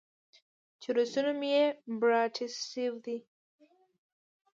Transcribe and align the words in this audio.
چې 0.81 0.89
روسي 0.95 1.19
نوم 1.25 1.41
ئې 1.51 1.63
Bratstvoدے 1.99 3.17